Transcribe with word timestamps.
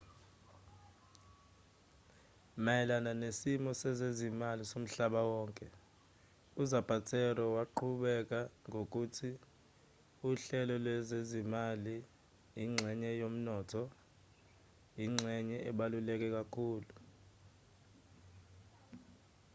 mayelana 2.63 3.11
nesimo 3.23 3.69
sezezimali 3.81 4.63
somhlaba 4.71 5.21
wonke 5.31 5.65
uzapatero 6.63 7.45
waqhubeka 7.57 8.39
ngokuthi 8.67 9.31
uhlelo 10.29 10.75
lwezezimali 10.85 11.95
ingxenye 12.63 13.11
yomnotho 13.21 13.81
ingxenye 15.05 15.57
ebaluleke 15.69 16.27
kakhulu 16.35 16.93